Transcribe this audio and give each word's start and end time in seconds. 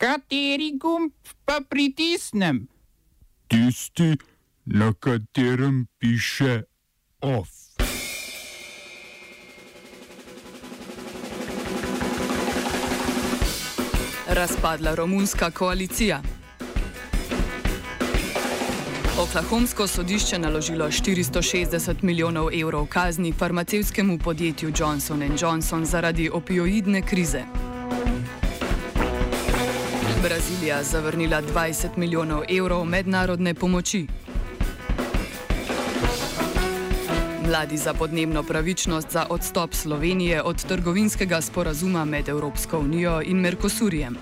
Kateri 0.00 0.78
gumb 0.78 1.12
pa 1.44 1.60
pritisnem? 1.68 2.68
Tisti, 3.48 4.16
na 4.64 4.92
katerem 4.92 5.86
piše 5.98 6.62
OF. 7.20 7.48
Razpadla 14.28 14.94
romunska 14.94 15.50
koalicija. 15.50 16.22
Oklahomsko 19.18 19.86
sodišče 19.86 20.38
naložilo 20.38 20.86
460 20.86 22.02
milijonov 22.02 22.48
evrov 22.60 22.86
kazni 22.86 23.32
farmacevskemu 23.32 24.18
podjetju 24.18 24.72
Johnson 24.78 25.22
Johnson 25.40 25.84
zaradi 25.84 26.30
opioidne 26.32 27.02
krize. 27.02 27.69
Brazilija 30.30 30.82
zavrnila 30.82 31.42
20 31.42 31.88
milijonov 31.96 32.42
evrov 32.48 32.84
mednarodne 32.84 33.54
pomoči. 33.54 34.06
Mladi 37.46 37.76
za 37.76 37.94
podnebno 37.94 38.42
pravičnost 38.42 39.10
za 39.10 39.26
odstop 39.30 39.74
Slovenije 39.74 40.42
od 40.42 40.64
trgovinskega 40.64 41.40
sporazuma 41.40 42.04
med 42.04 42.28
Evropsko 42.28 42.78
unijo 42.78 43.22
in 43.24 43.36
Merkosurjem. 43.36 44.16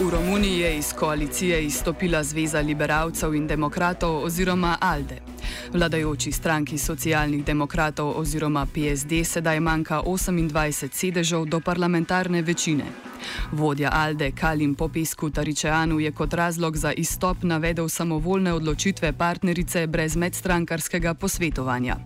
V 0.00 0.10
Romuniji 0.10 0.58
je 0.58 0.78
iz 0.78 0.92
koalicije 0.92 1.64
izstopila 1.64 2.22
Zveza 2.24 2.60
liberalcev 2.60 3.34
in 3.34 3.46
demokratov 3.46 4.24
oziroma 4.24 4.76
ALDE. 4.80 5.29
Vladajoči 5.70 6.32
stranki 6.32 6.78
socialnih 6.78 7.44
demokratov 7.44 8.18
oziroma 8.18 8.66
PSD 8.66 9.22
sedaj 9.24 9.60
manjka 9.60 10.00
28 10.02 10.90
sedežev 10.92 11.44
do 11.46 11.60
parlamentarne 11.60 12.42
večine. 12.42 12.84
Vodja 13.52 13.90
Alde 13.92 14.32
Kalim 14.32 14.74
Popesku 14.74 15.30
Taričeanu 15.30 16.00
je 16.00 16.12
kot 16.12 16.34
razlog 16.34 16.76
za 16.76 16.92
izstop 16.92 17.42
navedel 17.42 17.88
samovoljne 17.88 18.52
odločitve 18.52 19.12
partnerice 19.12 19.86
brez 19.86 20.16
medstrankarskega 20.16 21.14
posvetovanja. 21.14 21.96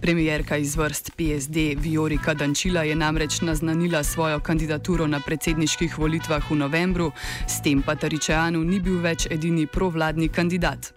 Premijerka 0.00 0.56
iz 0.56 0.76
vrst 0.76 1.10
PSD 1.16 1.56
Viorika 1.76 2.34
Dančila 2.34 2.82
je 2.82 2.96
namreč 2.96 3.40
naznanila 3.40 4.02
svojo 4.02 4.40
kandidaturo 4.40 5.06
na 5.06 5.20
predsedniških 5.26 5.98
volitvah 5.98 6.50
v 6.50 6.54
novembru, 6.54 7.12
s 7.48 7.62
tem 7.62 7.82
pa 7.82 7.94
Taričeanu 7.94 8.64
ni 8.64 8.80
bil 8.80 9.00
več 9.00 9.26
edini 9.30 9.66
provladni 9.66 10.28
kandidat. 10.28 10.92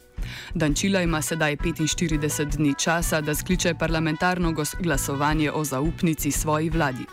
Dančila 0.54 1.02
ima 1.02 1.22
sedaj 1.22 1.56
45 1.56 2.56
dni 2.56 2.74
časa, 2.80 3.22
da 3.22 3.36
skliče 3.36 3.74
parlamentarno 3.74 4.54
glasovanje 4.80 5.52
o 5.52 5.64
zaupnici 5.64 6.32
svoji 6.32 6.70
vladi. 6.70 7.06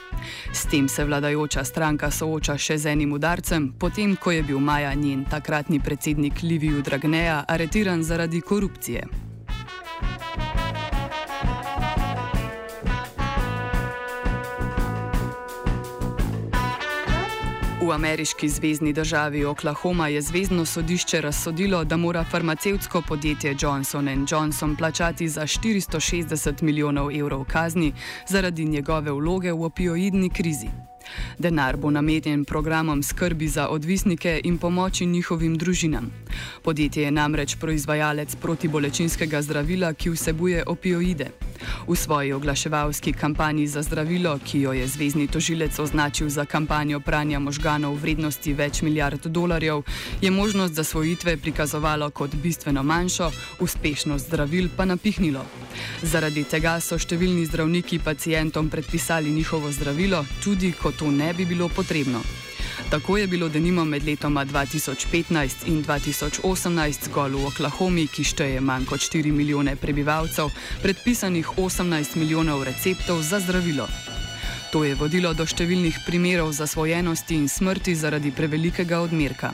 S 0.53 0.67
tem 0.67 0.89
se 0.89 1.05
vladajoča 1.05 1.65
stranka 1.65 2.11
sooča 2.11 2.59
še 2.59 2.79
z 2.79 2.87
enim 2.87 3.13
udarcem, 3.13 3.73
potem 3.79 4.17
ko 4.17 4.33
je 4.33 4.43
bil 4.43 4.59
maja 4.59 4.95
njen 4.95 5.25
takratni 5.25 5.81
predsednik 5.81 6.43
Liviju 6.43 6.83
Dragneja 6.83 7.45
aretiran 7.49 8.03
zaradi 8.03 8.41
korupcije. 8.41 9.26
V 17.87 17.93
ameriški 17.93 18.49
zvezdni 18.49 18.93
državi 18.93 19.45
Oklahoma 19.45 20.09
je 20.09 20.23
zvezdno 20.23 20.65
sodišče 20.65 21.21
razsodilo, 21.21 21.85
da 21.85 21.97
mora 21.97 22.25
farmacevtsko 22.25 23.03
podjetje 23.09 23.57
Johnson 23.61 24.27
Johnson 24.31 24.77
plačati 24.77 25.29
za 25.29 25.43
460 25.43 26.63
milijonov 26.63 27.11
evrov 27.17 27.45
kazni 27.45 27.93
zaradi 28.29 28.65
njegove 28.65 29.13
vloge 29.13 29.53
v 29.53 29.63
opioidni 29.63 30.31
krizi. 30.31 30.67
Denar 31.39 31.77
bo 31.77 31.91
namenjen 31.91 32.45
programom 32.45 33.03
skrbi 33.03 33.49
za 33.49 33.69
odvisnike 33.69 34.41
in 34.45 34.59
pomoči 34.59 35.07
njihovim 35.07 35.59
družinam. 35.59 36.13
Podjetje 36.63 37.03
je 37.03 37.11
namreč 37.11 37.57
proizvajalec 37.57 38.37
protibolečinskega 38.37 39.43
zdravila, 39.43 39.93
ki 39.93 40.11
vsebuje 40.11 40.65
opioide. 40.67 41.31
V 41.89 41.97
svoji 41.97 42.33
oglaševalski 42.33 43.13
kampanji 43.13 43.67
za 43.67 43.83
zdravilo, 43.83 44.39
ki 44.45 44.61
jo 44.61 44.73
je 44.73 44.87
zvezdni 44.87 45.27
tožilec 45.27 45.79
označil 45.79 46.29
za 46.29 46.45
kampanjo 46.45 47.01
pranja 47.01 47.39
možganov 47.39 47.95
v 47.95 48.01
vrednosti 48.01 48.55
več 48.55 48.83
milijard 48.83 49.27
dolarjev, 49.27 49.83
je 50.21 50.31
možnost 50.31 50.75
zasvojitve 50.75 51.37
prikazovalo 51.37 52.11
kot 52.11 52.35
bistveno 52.35 52.83
manjšo, 52.83 53.31
uspešnost 53.61 54.27
zdravil 54.27 54.69
pa 54.77 54.85
napihnilo. 54.85 55.45
Zaradi 56.03 56.45
tega 56.45 56.81
so 56.81 56.99
številni 56.99 57.47
zdravniki 57.47 57.99
pacijentom 57.99 58.71
predpisali 58.71 59.31
njihovo 59.31 59.73
zdravilo, 59.73 60.25
tudi 60.45 60.73
ko 60.73 60.93
to 60.93 61.11
ne 61.11 61.35
bi 61.35 61.45
bilo 61.45 61.69
potrebno. 61.69 62.23
Tako 62.91 63.17
je 63.19 63.27
bilo 63.27 63.49
denimo 63.49 63.85
med 63.85 64.05
letoma 64.05 64.45
2015 64.45 65.67
in 65.67 65.85
2018 65.85 67.05
zgolj 67.05 67.33
v 67.33 67.47
Oklahomi, 67.47 68.07
ki 68.07 68.25
šteje 68.25 68.61
manj 68.61 68.87
kot 68.87 69.01
4 69.01 69.33
milijone 69.33 69.77
prebivalcev, 69.77 70.53
predpisanih 70.83 71.49
18 71.59 72.17
milijonov 72.17 72.63
receptov 72.65 73.23
za 73.23 73.41
zdravilo. 73.41 73.89
To 74.73 74.85
je 74.85 74.95
vodilo 74.95 75.33
do 75.35 75.47
številnih 75.47 75.99
primerov 76.07 76.53
zasvojenosti 76.53 77.35
in 77.35 77.49
smrti 77.49 77.95
zaradi 77.95 78.31
prevelikega 78.31 79.01
odmerka. 79.03 79.51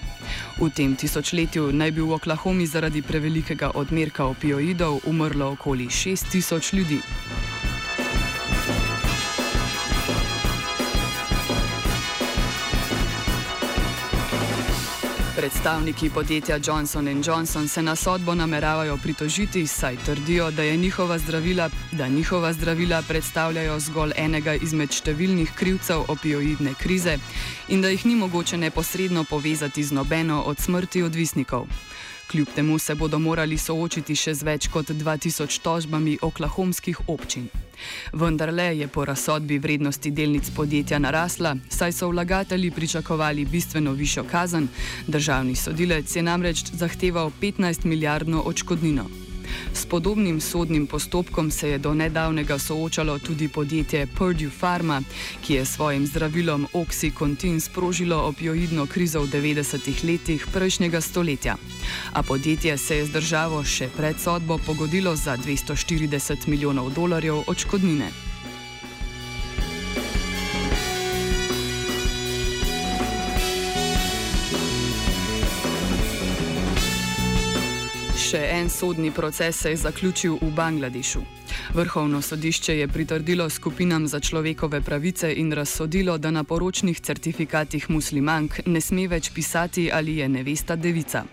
V 0.60 0.68
tem 0.68 0.96
tisočletju 0.96 1.72
naj 1.72 1.90
bi 1.90 2.04
v 2.04 2.12
Oklahomi 2.16 2.66
zaradi 2.66 3.02
prevelikega 3.02 3.72
odmerka 3.74 4.28
opioidov 4.28 5.00
umrlo 5.08 5.52
okoli 5.56 5.88
6000 5.88 6.74
ljudi. 6.76 7.00
Predstavniki 15.36 16.10
podjetja 16.10 16.58
Johnson 16.66 17.08
Johnson 17.26 17.68
se 17.68 17.82
na 17.82 17.96
sodbo 17.96 18.34
nameravajo 18.34 18.96
pritožiti, 18.96 19.66
saj 19.66 19.96
trdijo, 19.96 20.50
da, 20.50 20.62
njihova 20.62 21.18
zdravila, 21.18 21.70
da 21.92 22.08
njihova 22.08 22.52
zdravila 22.52 23.02
predstavljajo 23.08 23.80
zgolj 23.80 24.12
enega 24.16 24.54
izmed 24.54 24.92
številnih 24.92 25.54
krivcev 25.54 26.04
opioidne 26.08 26.74
krize 26.74 27.16
in 27.68 27.80
da 27.80 27.88
jih 27.88 28.06
ni 28.06 28.14
mogoče 28.14 28.58
neposredno 28.58 29.24
povezati 29.24 29.84
z 29.84 29.92
nobeno 29.92 30.42
od 30.42 30.58
smrti 30.58 31.02
odvisnikov. 31.02 31.66
Kljub 32.30 32.48
temu 32.54 32.78
se 32.78 32.94
bodo 32.94 33.18
morali 33.18 33.58
soočiti 33.58 34.16
še 34.16 34.34
z 34.34 34.46
več 34.46 34.68
kot 34.72 34.90
2000 34.90 35.58
tožbami 35.62 36.18
oklahomskih 36.22 37.08
občin. 37.08 37.48
Vendar 38.12 38.52
le 38.54 38.68
je 38.78 38.88
po 38.88 39.04
razsodbi 39.04 39.58
vrednosti 39.58 40.10
delnic 40.10 40.50
podjetja 40.56 40.98
narasla, 40.98 41.56
saj 41.68 41.92
so 41.92 42.08
vlagatelji 42.08 42.70
pričakovali 42.70 43.44
bistveno 43.44 43.92
višjo 43.92 44.24
kazen, 44.30 44.68
državni 45.06 45.56
sodilec 45.56 46.16
je 46.16 46.22
namreč 46.22 46.64
zahteval 46.72 47.32
15 47.40 47.84
milijardno 47.84 48.42
odškodnino. 48.46 49.21
S 49.74 49.86
podobnim 49.86 50.40
sodnim 50.40 50.86
postopkom 50.86 51.50
se 51.50 51.68
je 51.68 51.78
do 51.78 51.94
nedavnega 51.94 52.58
soočalo 52.58 53.18
tudi 53.18 53.48
podjetje 53.48 54.06
Purdue 54.06 54.50
Pharma, 54.60 55.02
ki 55.44 55.54
je 55.54 55.64
svojim 55.64 56.06
zdravilom 56.06 56.66
Oxycontin 56.72 57.60
sprožilo 57.60 58.16
opioidno 58.16 58.86
krizo 58.86 59.20
v 59.20 59.26
90-ih 59.26 60.04
letih 60.04 60.46
prejšnjega 60.52 61.00
stoletja. 61.00 61.56
A 62.12 62.22
podjetje 62.22 62.78
se 62.78 62.96
je 62.96 63.06
z 63.06 63.12
državo 63.12 63.64
še 63.64 63.88
pred 63.96 64.20
sodbo 64.20 64.58
pogodilo 64.58 65.16
za 65.16 65.36
240 65.36 66.48
milijonov 66.48 66.90
dolarjev 66.90 67.44
odškodnine. 67.46 68.31
Še 78.12 78.40
en 78.52 78.68
sodni 78.70 79.10
proces 79.10 79.56
se 79.56 79.70
je 79.70 79.76
zaključil 79.76 80.34
v 80.40 80.50
Bangladešu. 80.52 81.20
Vrhovno 81.74 82.20
sodišče 82.22 82.76
je 82.78 82.88
pritrdilo 82.88 83.48
skupinam 83.50 84.06
za 84.06 84.20
človekove 84.20 84.80
pravice 84.80 85.32
in 85.36 85.52
razsodilo, 85.52 86.18
da 86.18 86.30
na 86.30 86.44
poročnih 86.44 87.00
certifikatih 87.00 87.90
muslimank 87.90 88.60
ne 88.66 88.80
sme 88.80 89.08
več 89.08 89.30
pisati, 89.32 89.88
ali 89.92 90.16
je 90.16 90.28
nevesta 90.28 90.76
devica. 90.76 91.24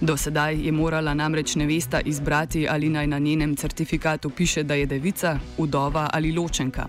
Do 0.00 0.16
sedaj 0.16 0.60
je 0.66 0.72
morala 0.72 1.14
namreč 1.14 1.56
nevesta 1.56 2.00
izbrati, 2.00 2.68
ali 2.68 2.88
naj 2.88 3.06
na 3.06 3.18
njenem 3.18 3.56
certifikatu 3.56 4.30
piše, 4.30 4.62
da 4.62 4.74
je 4.74 4.86
devica, 4.86 5.38
udova 5.58 6.10
ali 6.12 6.32
ločenka. 6.32 6.88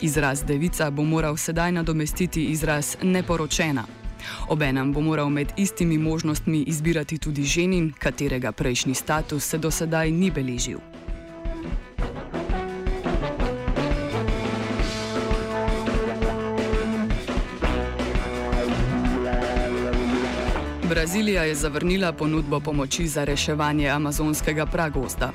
Izraz 0.00 0.44
devica 0.44 0.90
bo 0.90 1.04
moral 1.04 1.36
sedaj 1.36 1.72
nadomestiti 1.72 2.44
izraz 2.44 2.96
neporočena. 3.02 3.99
Obenem 4.48 4.92
bo 4.92 5.00
moral 5.00 5.30
med 5.30 5.52
istimi 5.56 5.98
možnostmi 5.98 6.62
izbirati 6.62 7.18
tudi 7.18 7.44
ženin, 7.44 7.92
katerega 7.98 8.52
prejšnji 8.52 8.94
status 8.94 9.44
se 9.44 9.58
do 9.58 9.70
sedaj 9.70 10.10
ni 10.10 10.30
beležil. 10.30 10.89
Brazilija 21.00 21.44
je 21.44 21.54
zavrnila 21.54 22.12
ponudbo 22.12 22.60
pomoči 22.60 23.06
za 23.08 23.24
reševanje 23.24 23.88
amazonskega 23.88 24.66
pragozda. 24.66 25.32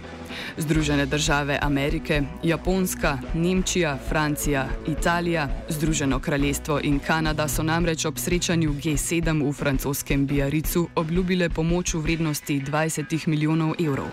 Združene 0.57 1.05
države 1.05 1.59
Amerike, 1.61 2.21
Japonska, 2.43 3.17
Nemčija, 3.33 3.97
Francija, 4.09 4.67
Italija, 4.87 5.49
Združeno 5.69 6.19
kraljestvo 6.19 6.79
in 6.83 6.99
Kanada 6.99 7.47
so 7.47 7.63
namreč 7.63 8.05
ob 8.05 8.17
srečanju 8.17 8.73
G7 8.73 9.49
v 9.49 9.53
francoskem 9.53 10.27
Biaricu 10.27 10.87
obljubile 10.95 11.49
pomoč 11.49 11.93
v 11.93 11.99
vrednosti 11.99 12.61
20 12.61 13.27
milijonov 13.27 13.73
evrov. 13.85 14.07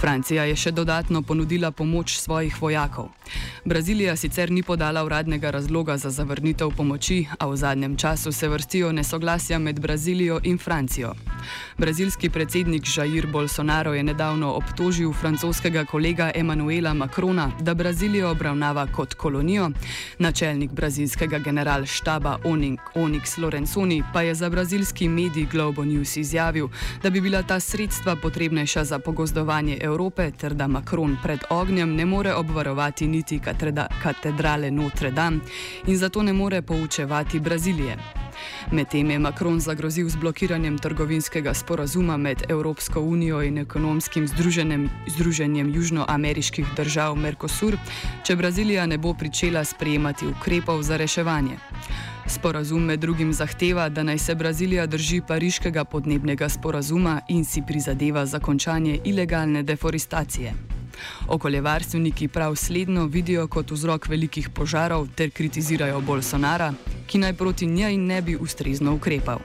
Francija 0.00 0.44
je 0.44 0.56
še 0.56 0.70
dodatno 0.70 1.22
ponudila 1.22 1.70
pomoč 1.70 2.18
svojih 2.18 2.62
vojakov. 2.62 3.08
Brazilija 3.64 4.16
sicer 4.16 4.50
ni 4.50 4.62
podala 4.62 5.04
uradnega 5.04 5.50
razloga 5.50 5.96
za 5.96 6.10
zavrnitev 6.10 6.70
pomoči, 6.76 7.26
a 7.38 7.46
v 7.46 7.56
zadnjem 7.56 7.96
času 7.96 8.32
se 8.32 8.48
vrstijo 8.48 8.92
nesoglasja 8.92 9.58
med 9.58 9.80
Brazilijo 9.80 10.40
in 10.44 10.58
Francijo. 10.58 11.14
Brazilski 11.78 12.30
predsednik 12.30 12.84
Jair 12.96 13.26
Bolsonaro 13.26 13.94
je 13.94 14.02
nedavno 14.02 14.52
obtožil 14.52 15.12
francoskega 15.12 15.84
kolega 15.84 16.30
Emanuela 16.34 16.94
Macrona, 16.94 17.50
da 17.60 17.74
Brazilijo 17.74 18.30
obravnava 18.30 18.86
kot 18.86 19.14
kolonijo. 19.14 19.70
Načelnik 20.18 20.70
brazilskega 20.70 21.38
generalštaba 21.38 22.38
Onyx 22.94 23.38
Lorenzoni 23.38 24.02
pa 24.12 24.22
je 24.22 24.34
za 24.34 24.50
brazilski 24.50 25.08
medij 25.08 25.46
Globo 25.52 25.84
News 25.84 26.16
izjavil, 26.16 26.68
da 27.02 27.10
bi 27.10 27.20
bila 27.20 27.42
ta 27.42 27.60
sredstva 27.60 28.16
potrebnejša 28.16 28.84
za 28.84 28.98
pogozdovanje 28.98 29.78
Evrope 29.86 30.30
ter 30.30 30.54
da 30.54 30.66
Macron 30.66 31.16
pred 31.22 31.40
ognjem 31.50 31.94
ne 31.94 32.04
more 32.04 32.34
obvarovati 32.34 33.08
niti 33.08 33.40
katedrale 34.02 34.70
Notre 34.70 35.10
Dame 35.10 35.40
in 35.86 35.96
zato 35.96 36.22
ne 36.22 36.32
more 36.32 36.62
poučevati 36.62 37.40
Brazilije. 37.40 37.96
Medtem 38.72 39.10
je 39.10 39.18
Macron 39.18 39.60
zagrozil 39.60 40.08
z 40.08 40.16
blokiranjem 40.16 40.78
trgovinskega 40.78 41.54
sporazuma 41.54 42.16
med 42.16 42.42
Evropsko 42.48 43.00
unijo 43.00 43.42
in 43.42 43.58
ekonomskim 43.58 44.28
združenjem 45.06 45.74
južnoameriških 45.74 46.66
držav 46.76 47.16
Mercosur, 47.16 47.78
če 48.24 48.36
Brazilija 48.36 48.86
ne 48.86 48.98
bo 48.98 49.14
pričela 49.14 49.64
sprejemati 49.64 50.26
ukrepov 50.26 50.82
za 50.82 50.96
reševanje. 50.96 51.56
Sporazum 52.28 52.84
med 52.84 53.00
drugim 53.00 53.32
zahteva, 53.32 53.88
da 53.88 54.02
naj 54.02 54.18
se 54.18 54.34
Brazilija 54.34 54.86
drži 54.86 55.20
pariškega 55.28 55.84
podnebnega 55.84 56.48
sporazuma 56.48 57.20
in 57.28 57.44
si 57.44 57.62
prizadeva 57.66 58.26
za 58.26 58.38
končanje 58.38 58.98
ilegalne 59.04 59.62
deforestacije. 59.62 60.54
Okoljevarstveniki 61.28 62.28
prav 62.28 62.56
sledno 62.56 63.06
vidijo 63.06 63.46
kot 63.48 63.70
vzrok 63.70 64.08
velikih 64.08 64.48
požarov 64.50 65.08
ter 65.14 65.30
kritizirajo 65.30 66.00
Bolsonara, 66.00 66.72
ki 67.06 67.18
naj 67.18 67.32
proti 67.32 67.66
njej 67.66 67.96
ne 67.96 68.22
bi 68.22 68.36
ustrezno 68.36 68.94
ukrepal. 68.94 69.38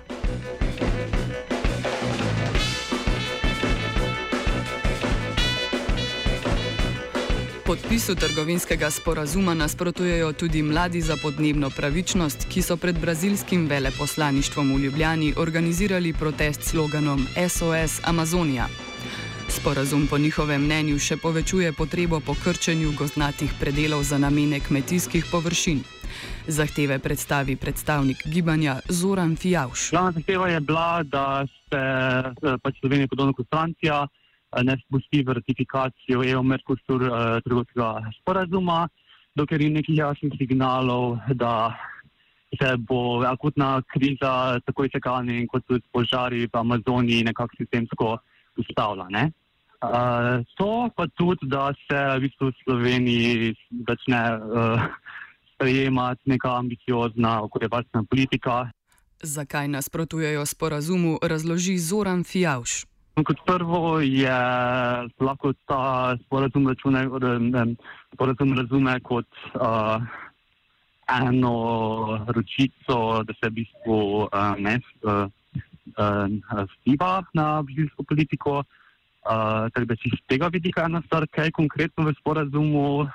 Podpisu 7.92 8.16
trgovinskega 8.16 8.90
sporazuma 8.90 9.54
nasprotujejo 9.54 10.34
tudi 10.34 10.62
mladi 10.64 11.02
za 11.02 11.18
podnebno 11.22 11.70
pravičnost, 11.70 12.48
ki 12.50 12.62
so 12.62 12.78
pred 12.78 13.00
brazilskim 13.00 13.66
veleposlaništvom 13.68 14.76
v 14.76 14.80
Ljubljani 14.80 15.34
organizirali 15.38 16.14
protest 16.14 16.64
sloganom 16.64 17.26
SOS 17.50 18.00
Amazonija. 18.04 18.68
Sporazum 19.48 20.08
po 20.08 20.18
njihovem 20.18 20.64
mnenju 20.64 21.00
še 21.00 21.18
povečuje 21.18 21.74
potrebo 21.74 22.20
po 22.20 22.36
krčenju 22.44 22.94
gozdnatih 22.98 23.52
predelov 23.60 24.04
za 24.04 24.18
namene 24.18 24.60
kmetijskih 24.60 25.26
površin. 25.32 25.84
Zahteve 26.48 27.00
predstavi 27.00 27.56
predstavnik 27.56 28.24
gibanja 28.26 28.80
Zoran 28.90 29.36
Fijavš. 29.36 29.90
Glavna 29.92 30.12
zahteva 30.12 30.48
je 30.48 30.60
bila, 30.60 31.04
da 31.04 31.44
se 31.68 31.76
eh, 31.76 32.58
pač 32.64 32.80
Slovenija 32.80 33.08
podobno 33.08 33.34
kot 33.34 33.48
Francija 33.50 34.08
ne 34.64 34.78
spusti 34.86 35.24
v 35.24 35.34
ratifikacijo 35.34 36.24
EU-Mercosur 36.24 37.04
eh, 37.04 37.42
trgovskega 37.46 38.12
sporazuma, 38.20 38.88
dokler 39.36 39.64
ni 39.64 39.70
nekih 39.80 39.98
jasnih 39.98 40.34
signalov, 40.38 41.18
da 41.34 41.72
se 42.60 42.76
bo 42.78 43.24
akutna 43.24 43.82
kriza 43.94 44.60
takoj 44.66 44.90
čakanja 44.90 45.34
in 45.40 45.48
kot 45.48 45.64
tudi 45.68 45.84
požari 45.92 46.48
v 46.48 46.58
Amazoniji 46.60 47.24
nekako 47.24 47.56
sistemsko 47.58 48.18
ustavila. 48.60 49.08
Ne? 49.10 49.32
Uh, 49.82 50.44
to 50.58 50.90
pa 50.96 51.08
tudi, 51.08 51.48
da 51.48 51.72
se 51.88 51.96
v 51.96 52.20
bistvu 52.28 52.52
Sloveniji 52.64 53.56
začne 53.88 54.22
uh, 54.38 54.84
sprejemati 55.56 56.22
neka 56.26 56.58
ambiciozna 56.58 57.42
okoljevarstvena 57.42 58.06
politika. 58.10 58.70
Zakaj 59.24 59.68
nasprotujejo 59.68 60.46
sporazumu, 60.46 61.18
razloži 61.22 61.78
Zoran 61.78 62.24
Fijavš. 62.24 62.91
No, 63.22 63.26
kot 63.26 63.42
prvo 63.46 64.00
je 64.02 64.38
lahko 65.22 65.52
ta 65.70 66.18
sporazum, 66.24 66.66
račune, 66.66 67.04
sporazum 68.16 68.54
razume 68.58 68.96
kot 69.06 69.28
uh, 69.54 70.02
eno 71.06 71.54
ročico, 72.34 73.22
da 73.22 73.34
se 73.38 73.50
v 73.50 73.54
bistvu 73.60 73.98
uh, 74.26 74.56
ne 74.58 74.74
uh, 75.06 75.30
uh, 76.02 76.64
vpliva 76.72 77.22
na 77.38 77.62
bližnjo 77.62 78.08
politiko. 78.10 78.64
Uh, 79.22 79.70
tako 79.70 79.86
da 79.86 79.94
iz 79.94 80.18
tega 80.26 80.50
vidika 80.50 80.88
ena 80.90 81.04
stvar, 81.06 81.28
kaj 81.30 81.54
konkretno 81.54 82.08
v 82.08 82.16
sporazumu, 82.18 83.06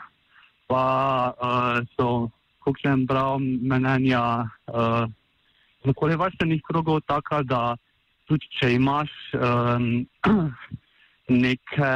pa 0.71 0.85
uh, 1.35 1.83
so, 1.97 2.31
kot 2.63 2.79
sem 2.79 3.03
bral, 3.11 3.43
mnenja 3.43 4.23
uh, 4.71 5.11
okoljevarstvenih 5.83 6.63
krogov 6.63 7.03
taka, 7.11 7.43
da 7.43 7.75
tudi 8.29 8.49
če 8.59 8.73
imaš 8.77 9.13
um, 9.39 10.05
neke 11.47 11.91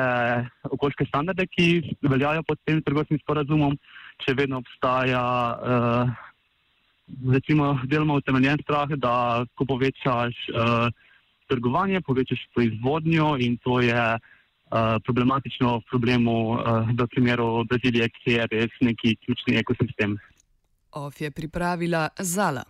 okoljske 0.71 1.07
standarde, 1.07 1.47
ki 1.47 1.97
veljajo 2.03 2.43
pod 2.49 2.59
tem 2.67 2.81
trgovskim 2.83 3.21
sporazumom, 3.23 3.77
če 4.25 4.35
vedno 4.39 4.61
obstaja, 4.63 5.23
uh, 5.55 6.11
recimo, 7.35 7.77
deloma 7.91 8.19
utemeljen 8.21 8.63
strah, 8.65 8.91
da 8.99 9.15
ko 9.55 9.67
povečaš 9.71 10.35
uh, 10.55 10.91
trgovanje, 11.51 12.03
povečaš 12.07 12.43
proizvodnjo 12.55 13.37
in 13.43 13.57
to 13.65 13.81
je 13.83 14.03
uh, 14.17 14.99
problematično 15.07 15.79
v 15.79 15.87
problemu 15.91 16.37
uh, 16.55 16.91
v 16.91 17.09
primeru 17.15 17.65
Brazilije, 17.71 18.11
ki 18.19 18.37
je 18.39 18.51
res 18.55 18.77
neki 18.81 19.17
ključni 19.25 19.59
ekosistem. 19.63 20.19
OF 20.93 21.21
je 21.21 21.31
pripravila 21.31 22.09
Zala. 22.19 22.65